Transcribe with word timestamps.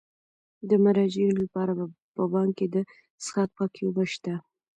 د 0.69 0.71
مراجعینو 0.83 1.35
لپاره 1.43 1.71
په 2.15 2.23
بانک 2.33 2.51
کې 2.57 2.67
د 2.75 2.77
څښاک 3.23 3.49
پاکې 3.57 3.81
اوبه 3.85 4.03
شته. 4.13 4.33